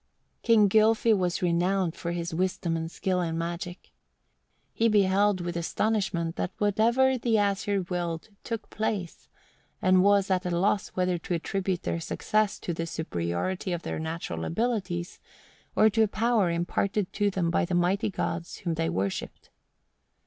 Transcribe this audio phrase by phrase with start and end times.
[0.41, 0.47] 2.
[0.53, 3.91] King Gylfi was renowned for his wisdom and skill in magic.
[4.73, 9.29] He beheld with astonishment that whatever the Æsir willed took place;
[9.79, 13.99] and was at a loss whether to attribute their success to the superiority of their
[13.99, 15.19] natural abilities,
[15.75, 19.51] or to a power imparted to them by the mighty gods whom they worshipped.